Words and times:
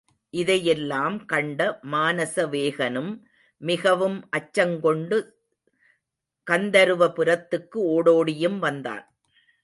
இதையெல்லாம் 0.33 1.25
கண்ட 1.25 1.59
மானசவேகனும் 1.91 3.11
மிகவும் 3.61 4.17
அச்சங்கொண்டு 4.37 5.17
கந்தருவபுரத்துக்கு 6.47 7.79
ஓடோடியும் 7.93 8.59
வந்தான். 8.59 9.03